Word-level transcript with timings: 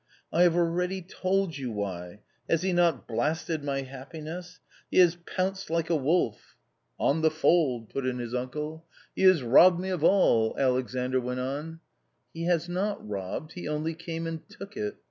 "I 0.33 0.41
have 0.41 0.55
already 0.55 1.03
told 1.03 1.59
you 1.59 1.71
why; 1.71 2.21
has 2.49 2.63
he 2.63 2.73
not 2.73 3.07
blasted 3.07 3.63
my 3.63 3.83
happiness? 3.83 4.59
He 4.89 4.97
has 4.97 5.15
pounced 5.27 5.69
like 5.69 5.91
a 5.91 5.95
wolf 5.95 6.55
"/ 6.95 6.97
134 6.97 7.37
A 7.37 7.53
COMMON 7.53 7.61
STORY" 7.61 7.77
On 7.77 7.79
the 7.85 7.85
fold!" 7.85 7.89
put 7.93 8.09
in 8.09 8.17
his 8.17 8.33
uncle." 8.33 8.83
He 9.15 9.21
has 9.25 9.43
robbed 9.43 9.79
me 9.79 9.89
of 9.89 10.03
all," 10.03 10.57
Alexandr 10.57 11.21
went 11.21 11.39
on." 11.41 11.81
He 12.33 12.45
has 12.45 12.67
not 12.67 13.07
robbed; 13.07 13.51
he 13.53 13.67
only 13.67 13.93
came 13.93 14.25
and 14.25 14.39
took 14.49 14.75
it. 14.75 14.95